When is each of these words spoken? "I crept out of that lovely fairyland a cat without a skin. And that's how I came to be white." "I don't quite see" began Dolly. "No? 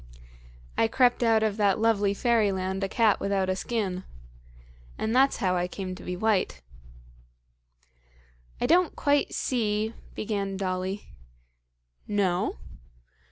"I 0.79 0.87
crept 0.87 1.21
out 1.21 1.43
of 1.43 1.57
that 1.57 1.77
lovely 1.77 2.15
fairyland 2.15 2.83
a 2.83 2.89
cat 2.89 3.19
without 3.19 3.49
a 3.49 3.55
skin. 3.55 4.03
And 4.97 5.15
that's 5.15 5.37
how 5.37 5.55
I 5.55 5.67
came 5.67 5.93
to 5.93 6.01
be 6.03 6.15
white." 6.17 6.63
"I 8.59 8.65
don't 8.65 8.95
quite 8.95 9.35
see" 9.35 9.93
began 10.15 10.57
Dolly. 10.57 11.09
"No? 12.07 12.57